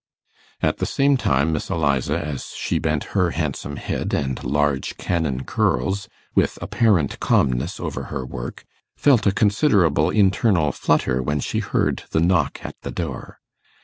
[0.63, 5.43] At the same time, Miss Eliza, as she bent her handsome head and large cannon
[5.43, 8.65] curls with apparent calmness over her work,
[8.97, 13.41] felt a considerable internal flutter when she heard the knock at the door.